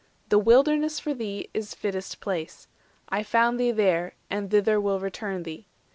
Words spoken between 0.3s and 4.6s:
Wilderness For thee is fittest place: I found thee there, And